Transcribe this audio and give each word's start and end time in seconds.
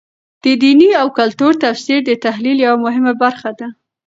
د 0.43 0.45
دیني 0.63 0.89
او 1.01 1.07
کلتور 1.19 1.51
تفسیر 1.65 1.99
د 2.05 2.11
تحلیل 2.25 2.57
یوه 2.67 2.79
مهمه 2.85 3.13
برخه 3.23 3.49
ده. 3.59 3.67